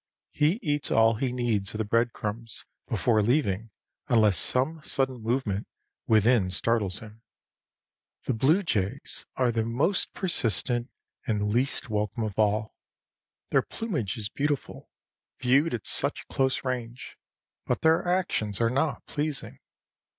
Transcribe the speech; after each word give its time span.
He 0.31 0.53
eats 0.63 0.89
all 0.89 1.13
he 1.13 1.31
needs 1.31 1.75
of 1.75 1.77
the 1.77 1.85
bread 1.85 2.11
crumbs 2.11 2.65
before 2.89 3.21
leaving, 3.21 3.69
unless 4.07 4.35
some 4.35 4.81
sudden 4.81 5.21
movement 5.21 5.67
within 6.07 6.49
startles 6.49 7.01
him. 7.01 7.21
The 8.23 8.33
blue 8.33 8.63
jays 8.63 9.27
are 9.35 9.51
the 9.51 9.63
most 9.63 10.11
persistent 10.15 10.89
and 11.27 11.51
least 11.53 11.91
welcome 11.91 12.23
of 12.23 12.39
all. 12.39 12.73
Their 13.51 13.61
plumage 13.61 14.17
is 14.17 14.27
beautiful, 14.27 14.89
viewed 15.39 15.71
at 15.71 15.85
such 15.85 16.27
close 16.29 16.63
range, 16.65 17.15
but 17.67 17.81
their 17.81 18.03
actions 18.07 18.59
are 18.59 18.71
not 18.71 19.05
pleasing. 19.05 19.59